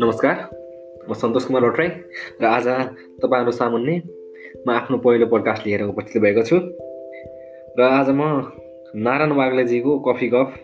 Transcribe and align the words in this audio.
नमस्कार 0.00 0.36
म 1.08 1.12
सन्तोष 1.12 1.44
कुमार 1.44 1.62
भट्टराई 1.62 1.88
र 2.40 2.44
आज 2.46 2.66
तपाईँहरू 3.20 3.52
सामुन्ने 3.52 3.96
म 4.66 4.70
आफ्नो 4.72 4.96
पहिलो 4.96 5.26
पडकास्ट 5.26 5.66
लिएर 5.66 5.82
उपस्थित 5.82 6.22
भएको 6.22 6.42
छु। 6.42 6.56
र 7.78 7.82
आज 7.84 8.08
म 8.08 8.22
नारायण 8.96 9.34
बाग्लेजीको 9.36 9.98
कफी 10.06 10.28
कफ 10.34 10.56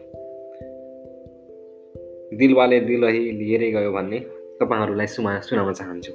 दिलवाले 2.40 2.80
दिलही 2.88 3.20
लिएरै 3.40 3.70
गयो 3.76 3.92
भन्ने 3.92 4.18
तपाईँहरूलाई 4.60 5.06
सुमा 5.06 5.38
सुनाउन 5.44 5.72
चाहन्छु। 5.72 6.12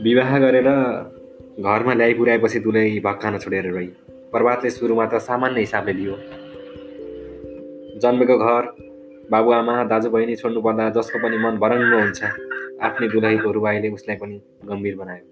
विवाह 0.00 0.38
गरेर 0.38 0.68
घरमा 1.60 1.94
ल्याइ 1.94 2.14
पुर्याएपछि 2.14 2.58
दुलै 2.60 2.88
भक्कान 3.04 3.38
छोडेर 3.38 3.68
रही 3.68 3.90
प्रभातले 4.32 4.70
सुरुमा 4.70 5.06
त 5.06 5.20
सामान्य 5.28 5.60
हिसाबले 5.60 5.92
लियो। 5.92 6.31
जन्मेको 8.00 8.38
घर 8.38 8.64
बाबुआमा 9.30 9.84
दाजुबहिनी 9.84 10.34
छोड्नु 10.36 10.60
पर्दा 10.60 10.88
जसको 10.90 11.18
पनि 11.18 11.36
मन 11.38 11.58
भरङ्ग 11.58 11.92
हुन्छ 11.94 12.24
आफ्नै 12.82 13.08
दुलहीको 13.08 13.50
रुवाईले 13.50 13.88
उसलाई 13.88 14.16
पनि 14.16 14.40
गम्भीर 14.64 14.96
बनायो। 14.96 15.24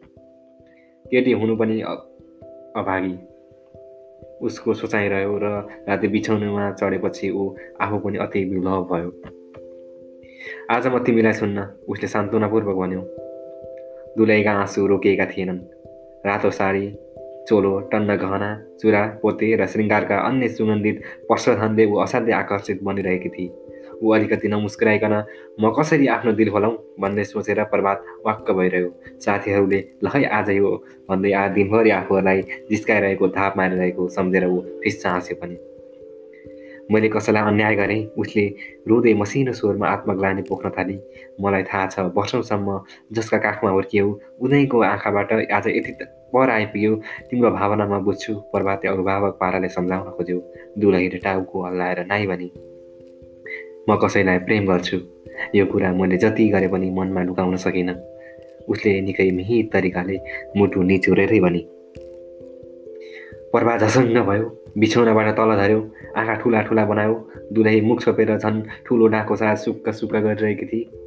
केटी 1.10 1.32
हुनु 1.32 1.56
पनि 1.56 1.80
अभागी। 2.76 3.16
उसको 4.46 4.74
सोचाइ 4.74 5.08
रह्यो 5.08 5.38
र 5.42 5.44
राति 5.88 6.08
बिछाउनुमा 6.08 6.70
चढेपछि 6.72 7.30
ऊ 7.30 7.56
आफू 7.80 7.98
पनि 7.98 8.18
अति 8.18 8.44
विलभ 8.44 8.88
भयो। 8.92 9.10
आज 10.70 10.86
म 10.86 10.98
तिमीलाई 11.04 11.32
सुन्न 11.32 11.58
उसले 11.88 12.08
सान्त्वनापूर्वक 12.08 12.76
भन्यो। 12.76 13.02
दुलहीका 14.18 14.52
आँसु 14.52 14.86
रोकिएका 14.86 15.26
थिएनन्। 15.26 15.58
रातो 16.26 16.50
साडी 16.50 16.86
चोलो 17.48 17.78
टन्न 17.92 18.16
गहना 18.16 18.50
चुरा 18.80 19.02
पोते 19.22 19.54
र 19.56 19.66
श्रृङ्गारका 19.66 20.16
अन्य 20.28 20.48
सुगन्धित 20.48 21.02
प्रसाधनले 21.28 21.84
ऊ 21.86 21.96
असाध्यै 22.04 22.34
आकर्षित 22.34 22.82
बनिरहेकी 22.84 23.28
थिए 23.28 23.50
ऊ 24.02 24.12
अलिकति 24.14 24.48
नमुस्कुराइकन 24.48 25.14
म 25.60 25.70
कसरी 25.78 26.06
आफ्नो 26.08 26.32
दिल 26.32 26.50
खोलाउँ 26.50 26.76
भन्दै 27.00 27.24
सोचेर 27.24 27.62
प्रभात 27.72 28.04
वाक्क 28.26 28.50
भइरह्यो। 28.50 28.90
साथीहरूले 29.24 29.80
ल 30.04 30.08
है 30.14 30.24
आज 30.38 30.50
हो 30.58 30.70
भन्दै 31.08 31.32
आ 31.32 31.46
दिनभरि 31.56 31.90
आफूहरूलाई 31.90 32.40
जिस्काइरहेको 32.70 33.26
धाप 33.28 33.56
मारिरहेको 33.56 34.08
सम्झेर 34.08 34.46
ऊ 34.46 34.60
फिस्सा 34.82 35.10
हाँस्यो 35.10 35.36
पनि। 35.42 35.56
मैले 36.92 37.08
कसैलाई 37.08 37.42
अन्याय 37.46 37.74
गरेँ? 37.76 38.00
उसले 38.18 38.46
रुँदै 38.88 39.14
मसिनो 39.14 39.52
स्वरमा 39.52 39.86
आत्मग्लानी 39.88 40.42
पोख्न 40.48 40.70
थाली। 40.78 40.96
मलाई 41.40 41.62
थाहा 41.62 41.86
छ 41.86 42.08
वर्षौँसम्म 42.16 42.80
जसका 43.12 43.38
काखमा 43.38 43.70
हुर्कियौ 43.70 44.08
उनीको 44.40 44.80
आँखाबाट 44.82 45.32
आज 45.50 45.68
यति 45.68 45.92
पर 46.32 46.50
आइपुग्यो 46.50 46.94
तिम्रो 47.30 47.50
भावनामा 47.50 47.98
बुझ्छु 48.06 48.34
प्रभातले 48.52 48.90
अभिभावक 48.90 49.36
पाराले 49.40 49.68
सम्झाउन 49.68 50.10
खोज्यो। 50.16 50.38
दुलहीले 50.78 51.18
टाउको 51.24 51.64
हल्लाएर 51.66 52.04
नाइ 52.06 52.26
भने 52.26 52.50
म 53.88 53.96
कसैलाई 54.02 54.38
प्रेम 54.46 54.66
गर्छु। 54.66 54.98
यो 55.54 55.66
कुरा 55.66 55.92
मैले 55.92 56.16
जति 56.18 56.48
गरे 56.48 56.68
पनि 56.68 56.90
मनमा 56.90 57.22
लुकाउन 57.22 57.56
सकिनँ। 57.56 57.94
उसले 58.68 59.00
निकै 59.00 59.30
मिहित 59.30 59.72
तरिकाले 59.72 60.18
मुटु 60.56 60.82
निचोरेरै 60.82 61.40
भने 61.40 61.62
प्रभा 63.52 63.76
झसङ्ग 63.78 64.18
भयो 64.28 64.46
बिछौनाबाट 64.78 65.28
तल 65.36 65.56
झऱ्यो 65.56 65.80
आँखा 66.16 66.34
ठुला 66.34 66.60
ठुला 66.62 66.84
बनायो। 66.86 67.14
दुलही 67.52 67.80
मुख 67.80 68.00
छोपेर 68.02 68.36
झन् 68.38 68.62
ठुलो 68.86 69.06
डाको 69.06 69.36
साथ 69.36 69.56
सुक्क 69.56 69.88
सुक्क 69.90 70.16
गरिरहेकी 70.16 70.66
थिए 70.66 70.99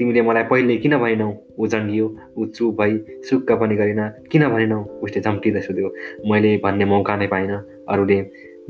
तिमीले 0.00 0.22
मलाई 0.22 0.42
पहिले 0.42 0.76
किन 0.76 0.96
भनेनौ 0.96 1.28
ऊ 1.60 1.66
जङ्गियो 1.66 2.06
ऊ 2.38 2.44
चुप 2.46 2.80
भई 2.80 2.92
सुक्क 3.28 3.52
पनि 3.52 3.76
गरेन। 3.76 4.00
किन 4.32 4.48
भनेनौ 4.48 4.78
उसले 5.04 5.20
झम्टिँदै 5.20 5.60
सोध्यो। 5.60 5.88
मैले 6.30 6.56
भन्ने 6.56 6.84
मौका 6.84 7.16
नै 7.16 7.26
पाइनँ। 7.26 7.58
अरूले 7.88 8.18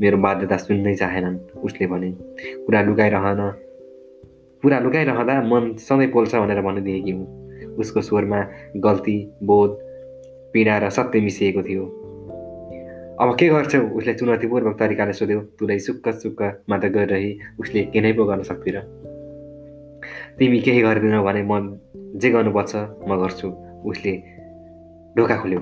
मेरो 0.01 0.17
बाध्यता 0.17 0.57
सुन्नै 0.57 0.95
चाहेनन्। 0.95 1.37
उसले 1.63 1.87
भने 1.87 2.11
कुरा 2.65 2.81
लुकाइरहन। 2.81 3.41
पुरा 4.63 4.79
लुकाइरहँदा 4.79 5.35
मन 5.41 5.75
सधैँ 5.79 6.07
पोल्छ 6.07 6.35
भनेर 6.35 6.61
भनिदिएकी 6.61 7.11
हुँ। 7.11 7.75
उसको 7.79 8.01
स्वरमा 8.01 8.39
गल्ती 8.77 9.17
बोध 9.43 9.77
पीडा 10.53 10.77
र 10.77 10.89
सत्य 10.89 11.19
मिसिएको 11.19 11.63
थियो। 11.63 11.85
अब 13.21 13.35
के 13.39 13.47
गर्छौ? 13.49 13.79
उसले 13.79 14.13
चुनौतीपूर्वक 14.13 14.75
तरिकाले 14.79 15.13
सोध्यो। 15.13 15.39
तुलै 15.59 15.79
सुक्क 15.79 16.09
सुक्क 16.09 16.41
मात्र 16.69 16.87
गरिरही। 16.89 17.31
उसले 17.59 17.83
के 17.83 18.01
नै 18.01 18.13
पो 18.13 18.25
गर्न 18.25 18.43
सक्दिनँ 18.43 19.10
तिमी 20.41 20.59
केही 20.65 20.81
गरिदिनौ 20.81 21.21
भने 21.21 21.41
म 21.45 21.77
जे 22.17 22.29
गर्नुपर्छ 22.33 22.73
म 23.05 23.13
गर्छु। 23.21 23.47
उसले 23.85 24.13
ढोका 25.13 25.35
खोल्यो। 25.37 25.59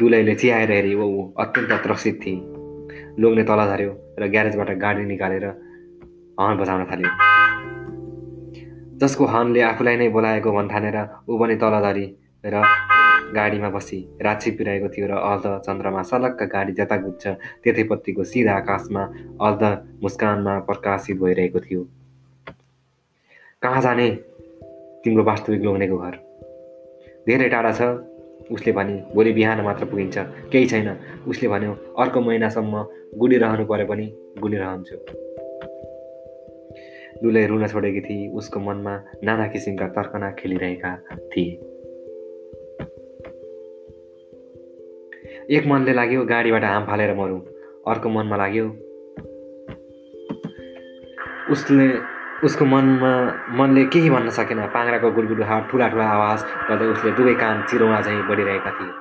दुलैले 0.00 0.34
चियाएर 0.40 0.70
हेरे 0.72 0.92
ऊ 0.96 1.36
अत्यन्त 1.36 1.72
त्रसित 1.84 2.14
थिए। 2.24 2.40
लोग्ने 3.20 3.42
तल 3.44 3.60
झऱ्यो 3.68 3.90
र 4.16 4.22
ग्यारेजबाट 4.32 4.70
गाडी 4.80 5.04
निकालेर 5.12 5.44
हर्न 6.40 6.56
बजाउन 6.56 6.84
थाल्यो। 6.90 7.10
जसको 8.96 9.24
हर्नले 9.28 9.60
आफूलाई 9.60 9.96
नै 10.00 10.08
बोलाएको 10.08 10.50
भन्ठानेर 10.56 10.96
ऊ 11.28 11.32
पनि 11.40 11.56
तल 11.60 11.74
झरी 11.84 12.06
र 12.44 12.54
गाडीमा 13.36 13.68
बसी। 13.76 13.98
रात 14.24 14.40
छिपिरहेको 14.40 14.88
थियो 14.88 15.06
र 15.12 15.20
अर्ध 15.20 15.44
चन्द्रमा 15.68 16.02
सलक्क 16.10 16.40
गाडी 16.48 16.72
जता 16.80 16.96
गुज्छ 17.04 17.24
त्यतैपट्टिको 17.60 18.24
सिधा 18.24 18.56
आकाशमा 18.56 19.02
अर्ध 19.44 19.62
मुस्कानमा 20.00 20.54
प्रकाशित 20.64 21.20
भइरहेको 21.20 21.60
थियो। 21.60 21.82
कहाँ 23.64 23.80
जाने? 23.82 24.10
तिम्रो 25.04 25.22
वास्तविक 25.24 25.62
लोग्नेको 25.62 25.96
घर। 25.96 26.14
धेरै 27.26 27.48
टाढा 27.48 27.72
छ। 27.72 27.82
उसले 28.52 28.72
भने 28.72 28.94
भोलि 29.14 29.32
बिहान 29.32 29.60
मात्र 29.60 29.84
पुगिन्छ। 29.84 30.18
केही 30.52 30.66
छैन। 30.66 30.88
उसले 31.28 31.48
भन्यो 31.48 31.72
अर्को 31.98 32.20
महिनासम्म 32.20 32.84
गुडिरहनु 33.18 33.64
पऱ्यो 33.66 33.86
पनि 33.86 34.06
गुडिरहन्छु 34.40 34.96
दुलै 37.22 37.46
रुन 37.46 37.66
छोडेकी 37.66 38.00
थिए 38.00 38.28
उसको 38.36 38.60
मनमा 38.60 38.94
नाना 39.24 39.46
किसिमका 39.48 39.86
तर्कना 39.88 40.30
खेलिरहेका 40.30 40.90
थिए। 41.32 41.52
एक 45.56 45.66
मनले 45.66 45.92
लाग्यो 45.92 46.24
गाडीबाट 46.24 46.64
हाम 46.64 46.84
फालेर 46.86 47.14
मरौँ। 47.14 47.40
अर्को 47.88 48.08
मनमा 48.08 48.36
लाग्यो 48.36 48.66
उसले 51.50 52.13
उसको 52.44 52.64
मनमा 52.64 53.12
मनले 53.58 53.84
केही 53.92 54.10
भन्न 54.10 54.30
सकेन। 54.38 54.58
पाङ्राको 54.74 55.10
गुडगुडु 55.16 55.42
हात 55.48 55.62
ठुला 55.70 55.86
ठुला 55.88 56.06
आवाज 56.16 56.38
गर्दै 56.68 56.86
उसले 56.94 57.10
दुवै 57.16 57.34
कान 57.40 57.62
चिरौँडा 57.68 58.00
चाहिँ 58.00 58.22
बढिरहेका 58.28 58.70
थिए। 58.76 58.92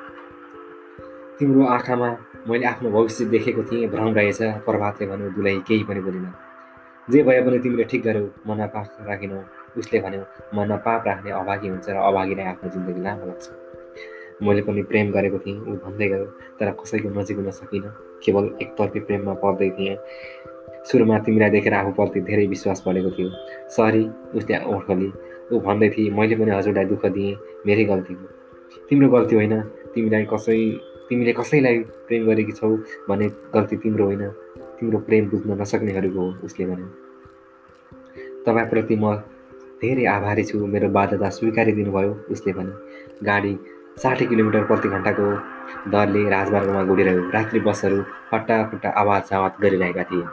तिम्रो 1.38 1.66
आँखामा 1.76 2.10
मैले 2.48 2.66
आफ्नो 2.66 2.90
भविष्य 2.92 3.26
देखेको 3.34 3.64
थिएँ 3.68 3.88
भ्रम 3.92 4.14
रहेछ 4.16 4.40
प्रभातले 4.68 5.06
भन्यो 5.12 5.30
दुलै 5.36 5.56
केही 5.68 5.84
पनि 5.84 6.02
बोलिन। 6.08 6.26
जे 7.08 7.24
भए 7.24 7.42
पनि 7.44 7.60
तिमीले 7.60 7.84
ठिक 7.92 8.02
गर्यौ 8.04 8.26
मनमा 8.48 8.68
पाप 8.76 8.88
राखिनौ। 9.10 9.40
उसले 9.78 10.00
भन्यो 10.00 10.24
मनमा 10.56 10.78
पाप 10.88 11.08
राख्ने 11.08 11.32
अभागी 11.32 11.68
हुन्छ 11.68 11.90
र 11.90 11.98
अभागीलाई 12.00 12.46
आफ्नो 12.46 12.70
जिन्दगी 12.74 13.02
लामो 13.04 13.26
लाग्छ। 13.28 13.46
मैले 14.44 14.62
पनि 14.68 14.82
प्रेम 14.90 15.12
गरेको 15.12 15.38
थिएँ 15.44 15.60
ऊ 15.60 15.72
भन्दै 15.84 16.08
गयो 16.10 16.26
तर 16.60 16.72
कसैको 16.80 17.10
नजिक 17.20 17.38
हुन 17.38 17.50
सकिनँ। 17.60 17.92
केवल 18.24 18.46
एकतर्फी 18.64 19.00
प्रेममा 19.08 19.34
पर्दै 19.44 19.70
थिएँ। 19.78 19.98
सुरुमा 20.86 21.18
तिमीलाई 21.26 21.50
देखेर 21.50 21.74
आफूप्रति 21.74 22.22
धेरै 22.22 22.46
विश्वास 22.48 22.84
बढेको 22.88 23.10
थियो। 23.18 23.30
सरी 23.76 24.04
उसले 24.36 24.58
ओठली 24.74 25.10
ऊ 25.52 25.60
भन्दै 25.60 25.90
थिए 25.90 26.10
मैले 26.12 26.36
पनि 26.36 26.52
हजुरलाई 26.52 26.86
दुःख 26.86 27.06
दिएँ 27.16 27.36
मेरै 27.66 27.84
गल्ती 27.86 28.14
हो। 28.14 28.26
तिम्रो 28.90 29.10
गल्ती 29.10 29.36
होइन 29.36 29.60
तिमीलाई 29.94 30.26
कसै 30.34 30.58
तिमीले 31.10 31.34
कसैलाई 31.34 31.78
प्रेम 32.08 32.26
गरेकी 32.28 32.52
छौ 32.52 32.70
भने 33.10 33.28
गल्ती 33.54 33.76
तिम्रो 33.84 34.06
होइन। 34.06 34.24
तिम्रो 34.80 35.00
प्रेम 35.08 35.30
बुझ्न 35.30 35.62
नसक्नेहरूको 35.62 36.20
हो 36.20 36.34
उसले 36.44 36.66
भन्यो। 36.66 36.88
तपाईँप्रति 38.46 38.96
म 38.96 39.16
धेरै 39.82 40.06
आभारी 40.08 40.44
छु 40.44 40.66
मेरो 40.68 40.90
बाध्यता 40.90 41.30
स्वीकारिदिनु 41.30 41.92
भयो 41.92 42.12
उसले 42.32 42.54
भने 42.54 42.74
गाडी 43.26 43.54
साठी 44.04 44.26
किलोमिटर 44.26 44.64
प्रति 44.66 44.90
घन्टाको 44.90 45.26
दरले 45.92 46.30
राजमार्गमा 46.30 46.84
गुडिरह्यो। 46.84 47.30
रात्रि 47.36 47.60
बसहरू 47.68 48.02
फट्टा 48.32 48.64
फुट्टा 48.70 48.90
आवाज 49.02 49.34
आवाज 49.34 49.52
गरिरहेका 49.62 50.04
थिए। 50.04 50.26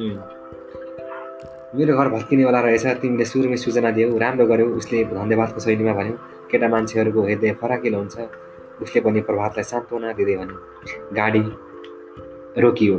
मेरो 0.00 1.96
घर 1.98 2.08
भत्किनेवाला 2.08 2.60
रहेछ 2.60 2.86
तिमीले 3.02 3.24
सुरुमै 3.24 3.56
सूचना 3.56 3.90
दियौ 3.90 4.18
राम्रो 4.18 4.46
गर्यौ 4.46 4.66
उसले 4.78 5.04
धन्यवादको 5.04 5.60
शैलीमा 5.60 5.92
भन्यो। 5.92 6.14
केटा 6.50 6.68
मान्छेहरूको 6.68 7.20
हृदय 7.22 7.52
फराकिलो 7.60 7.98
हुन्छ 7.98 8.16
उसले 8.82 9.00
पनि 9.02 9.20
प्रभातलाई 9.26 9.64
सान्त्वना 9.64 10.12
दिँदै 10.12 10.36
भन्यो। 10.36 10.56
गाडी 11.18 11.42
रोकियो। 12.62 12.96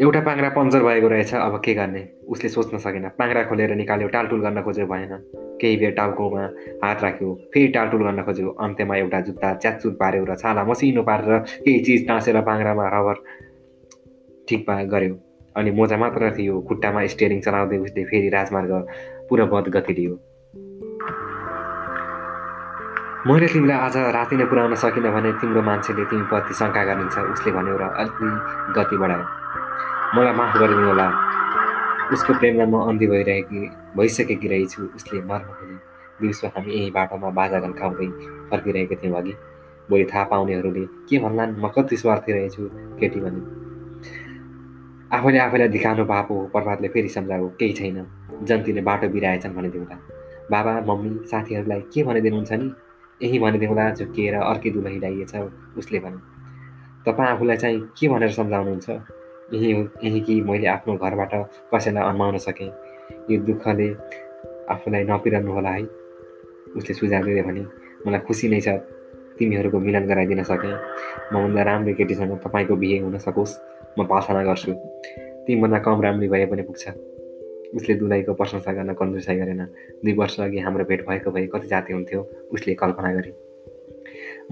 एउटा 0.00 0.20
पाङ्रा 0.20 0.48
पङ्चर 0.54 0.82
भएको 0.82 1.08
रहेछ 1.08 1.34
अब 1.34 1.54
के 1.64 1.74
गर्ने? 1.74 2.02
उसले 2.30 2.48
सोच्न 2.48 2.78
सकेन। 2.78 3.08
पाङ्रा 3.18 3.42
खोलेर 3.50 3.74
निकाल्यो 3.74 4.08
टालटुल 4.08 4.40
गर्न 4.40 4.62
खोज्यो 4.62 4.86
भएन। 4.86 5.12
केही 5.60 5.76
बेर 5.76 5.90
टाउकोमा 5.98 6.42
हात 6.84 7.02
राख्यो 7.02 7.28
फेरि 7.54 7.68
टालटुल 7.74 8.02
गर्न 8.02 8.22
खोज्यो। 8.22 8.48
अन्त्यमा 8.54 8.94
एउटा 8.96 9.20
जुत्ता 9.20 9.48
च्यातचुत 9.54 9.94
पार्यो 9.98 10.24
र 10.24 10.34
छाला 10.34 10.62
मसिनो 10.64 11.02
पारेर 11.02 11.38
केही 11.64 11.78
चिज 11.84 12.06
टाँसेर 12.08 12.40
पाङ्रामा 12.40 12.86
रबर 12.94 13.16
ठिक 14.48 14.66
पा 14.66 14.82
गऱ्यो 14.92 15.14
अनि 15.56 15.70
मोजा 15.70 15.96
मात्र 15.96 16.30
थियो 16.36 16.60
खुट्टामा 16.68 17.06
स्टियरिङ 17.12 17.40
चलाउँदै 17.40 17.78
उसले 17.78 18.04
फेरि 18.04 18.28
राजमार्ग 18.28 18.72
पूर्ववत 19.28 19.68
गति 19.76 19.92
लियो। 19.98 20.14
मैले 23.26 23.46
तिमीलाई 23.48 23.78
आज 23.78 23.96
राति 24.16 24.36
नै 24.36 24.44
पुऱ्याउन 24.44 24.74
सकिनँ 24.84 25.12
भने 25.14 25.32
तिम्रो 25.40 25.62
मान्छेले 25.62 26.04
तिमीप्रति 26.10 26.54
शङ्का 26.60 26.82
गरिन्छ 26.84 27.16
उसले 27.32 27.50
भन्यो 27.56 27.76
र 27.80 27.84
अलिकति 28.02 28.28
गति 28.76 28.96
बढायो। 29.00 29.26
मलाई 30.14 30.34
माफ 30.36 30.52
गरिदिनु 30.60 30.86
होला। 30.92 31.08
उसको 32.12 32.32
प्रेममा 32.38 32.66
म 32.68 32.84
अन्धी 32.90 33.06
भइरहेकी 33.06 33.60
भइसकेकी 33.96 34.48
रहेछु 34.48 34.80
उसले 34.96 35.20
मर्न 35.24 35.48
खोले 35.56 35.76
दिउँसो 36.20 36.46
हामी 36.52 36.70
यही 36.72 36.90
बाटोमा 36.92 37.30
बाजा 37.40 37.58
खाउँदै 37.80 38.08
फर्किरहेका 38.50 38.96
थियौँ 39.02 39.16
अघि। 39.18 39.34
भोलि 39.88 40.04
थाहा 40.12 40.24
पाउनेहरूले 40.32 40.84
के 41.08 41.18
भन्लान्? 41.24 41.56
म 41.62 41.68
कति 41.76 41.96
स्वार्थी 41.96 42.32
रहेछु 42.32 42.62
केटी 43.00 43.20
भने 43.24 43.63
आफैले 45.14 45.38
आफैलाई 45.38 45.68
देखाउनु 45.68 46.04
पाएको 46.04 46.34
प्रभातले 46.52 46.88
फेरि 46.88 47.08
सम्झाएको 47.08 47.48
केही 47.60 47.72
छैन। 47.72 47.96
जन्तीले 48.48 48.80
बाटो 48.80 49.08
बिराएछन् 49.08 49.54
भनिदिउँला 49.54 49.96
बाबा 50.50 50.72
मम्मी 50.88 51.10
साथीहरूलाई 51.30 51.80
के 51.92 52.02
भनिदिनुहुन्छ 52.02 52.52
नि? 52.52 52.66
यही 53.22 53.38
भनिदिउँला 53.38 53.84
झुक्किएर 53.94 54.34
अर्कै 54.34 54.70
दुलही 54.70 54.98
ल्याइएछ 54.98 55.34
उसले 55.78 55.98
भने 56.04 56.18
तपाईँ 57.06 57.28
आफूलाई 57.28 57.56
चाहिँ 57.56 57.80
के 57.98 58.08
भनेर 58.08 58.30
सम्झाउनुहुन्छ? 58.30 58.88
यही 59.54 59.70
हो 59.72 59.82
यही 60.04 60.20
कि 60.20 60.40
मैले 60.42 60.66
आफ्नो 60.66 60.96
घरबाट 60.96 61.32
कसैलाई 61.74 62.04
अन्माउन 62.10 62.38
सकेँ? 62.38 62.70
यो 63.30 63.40
दुःखले 63.44 63.88
आफूलाई 64.72 65.04
नपिरहनु 65.04 65.52
होला 65.52 65.70
है? 65.70 65.84
उसले 66.76 66.94
सुझाव 66.94 67.22
दिँदै 67.24 67.42
भने 67.42 67.62
मलाई 68.06 68.20
खुसी 68.26 68.48
नै 68.48 68.60
छ। 68.60 68.68
तिमीहरूको 69.38 69.78
मिलन 69.78 70.04
गराइदिन 70.06 70.42
सकेँ। 70.42 70.74
मभन्दा 71.32 71.62
राम्रो 71.62 71.94
केटीसँग 71.94 72.32
तपाईँको 72.44 72.74
बिहे 72.76 72.98
हुन 72.98 73.18
सकोस्। 73.18 73.52
म 73.98 74.06
प्रार्थना 74.06 74.42
गर्छु। 74.44 74.72
तिमीभन्दा 75.46 75.78
कम 75.78 76.02
राम्री 76.02 76.28
भए 76.28 76.46
पनि 76.46 76.62
पुग्छ। 76.62 76.88
उसले 77.74 77.94
दुलाईको 77.94 78.34
प्रशंसा 78.34 78.72
गर्न 78.72 78.92
कन्जुसाइ 78.92 79.36
गरेन। 79.36 79.62
दुई 80.04 80.12
वर्ष 80.12 80.40
अघि 80.40 80.58
हाम्रो 80.58 80.84
भेट 80.84 81.06
भएको 81.08 81.30
भए 81.30 81.46
कति 81.46 81.66
जाति 81.66 81.92
हुन्थ्यो 81.92 82.20
उसले 82.52 82.74
कल्पना 82.74 83.12
गरे। 83.14 83.32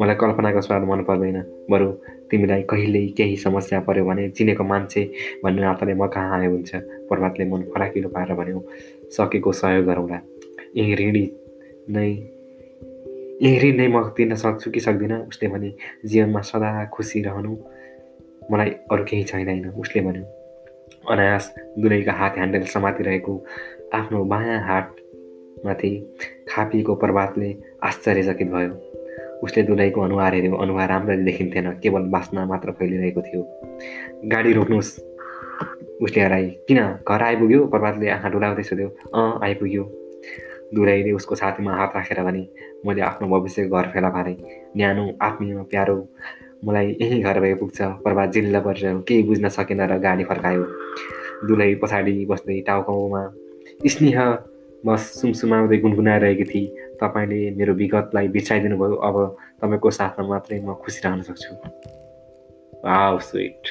मलाई 0.00 0.15
कल्पनाको 0.15 0.61
स्वाद 0.61 0.83
मन 0.83 1.03
पर्दैन। 1.03 1.39
बरु 1.71 1.87
तिमीलाई 2.31 2.62
कहिल्यै 2.62 3.06
केही 3.17 3.37
समस्या 3.37 3.81
पऱ्यो 3.81 4.05
भने 4.05 4.29
चिनेको 4.31 4.65
मान्छे 4.65 5.03
भन्ने 5.45 5.62
नाताले 5.62 5.95
म 5.95 6.06
कहाँ 6.06 6.41
आयो 6.41 6.50
हुन्छ? 6.50 6.75
प्रभातले 7.09 7.45
मन 7.45 7.62
फराकिलो 7.75 8.09
पारेर 8.09 8.37
भन्यो 8.37 8.65
सकेको 9.11 9.53
सहयोग 9.53 9.85
गरौँला। 9.87 10.19
यही 10.77 10.95
ऋणी 10.95 11.25
नै 11.91 12.09
यही 13.43 13.59
ऋण 13.62 13.77
नै 13.77 13.88
म 13.88 14.03
तिर्न 14.17 14.35
सक्छु 14.35 14.71
कि 14.71 14.81
सक्दिनँ? 14.81 15.27
उसले 15.29 15.49
भने 15.49 15.71
जीवनमा 16.06 16.41
सदा 16.41 16.85
खुसी 16.95 17.23
रहनु। 17.23 17.56
मलाई 18.50 18.71
अरू 18.91 19.05
केही 19.05 19.23
चाहिँदैन 19.23 19.69
उसले 19.69 20.03
भन्यो। 20.03 20.25
अनायास 21.11 21.55
दुलैका 21.79 22.12
हात 22.12 22.37
ह्यान्डल 22.37 22.62
समातिरहेको 22.65 23.44
आफ्नो 23.94 24.25
बायाँ 24.25 24.61
हातमाथि 24.61 25.91
खापिएको 26.49 26.94
प्रभातले 26.94 27.55
आश्चर्यचकित 27.85 28.49
भयो। 28.49 28.75
उसले 29.43 29.62
दुलैको 29.62 30.00
अनुहार 30.00 30.35
हेऱ्यो 30.35 30.56
अनुहार 30.56 30.89
राम्ररी 30.89 31.23
देखिन्थेन 31.23 31.71
केवल 31.83 32.03
बास्ना 32.03 32.44
मात्र 32.47 32.73
फैलिरहेको 32.73 33.23
थियो। 33.23 33.43
गाडी 34.29 34.53
रोक्नुहोस्। 34.53 34.99
उसले 36.03 36.23
हराए 36.23 36.49
किन? 36.69 36.79
घर 37.09 37.23
आइपुग्यो? 37.23 37.67
प्रभातले 37.67 38.09
आँखा 38.09 38.29
डुलाउँदै 38.29 38.62
सोध्यो। 38.62 38.88
अँ 39.15 39.38
आइपुग्यो। 39.45 39.85
दुलैले 40.75 41.12
उसको 41.12 41.35
छातीमा 41.35 41.73
हात 41.77 41.93
राखेर 41.97 42.23
भने 42.25 42.47
मैले 42.87 43.00
आफ्नो 43.03 43.29
भविष्यको 43.29 43.77
घर 43.77 43.88
फेला 43.88 44.09
पारेँ। 44.09 44.37
न्यानो 44.77 45.05
आत्मीय 45.23 45.62
प्यारो 45.71 45.97
मलाई 46.64 46.97
यही 47.00 47.20
घर 47.20 47.41
भए 47.41 47.55
पुग्छ 47.55 47.82
प्रभात 48.05 48.29
जिल्ला 48.32 48.61
परेर 48.61 48.97
केही 49.09 49.23
बुझ्न 49.23 49.49
सकेन 49.49 49.81
र 49.91 49.99
गाडी 49.99 50.25
फर्कायो। 50.25 50.64
दुलै 51.47 51.75
पछाडि 51.82 52.14
बस्दै 52.31 52.61
टाउकोमा 52.67 53.23
स्नेह 53.87 54.19
म 54.87 54.97
सुमसुमाउँदै 54.97 55.79
गुनगुनाइरहेकी 55.79 56.44
थिएँ। 56.44 56.69
तपाईँले 57.03 57.41
मेरो 57.59 57.73
विगतलाई 57.75 58.29
बिर्साइदिनु 58.29 58.76
भयो 58.79 58.97
अब 59.09 59.17
तपाईँको 59.61 59.91
साथमा 59.91 60.26
मात्रै 60.29 60.61
म 60.62 60.75
खुसी 60.82 61.00
रहन 61.05 61.23
सक्छु। 61.23 61.50
स्विट। 63.26 63.62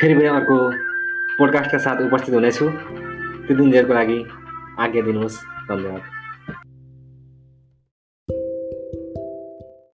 फेरि 0.00 0.14
पनि 0.14 0.26
अर्को 0.26 0.56
पोडकास्टका 1.38 1.78
साथ 1.78 1.96
उपस्थित 2.02 2.34
हुनेछु। 2.34 2.68
त्यो 3.46 3.56
दिनजेलको 3.56 3.92
लागि 3.94 4.18
आज्ञा 4.80 5.02
दिनुहोस्। 5.02 5.36
धन्यवाद। 5.68 6.19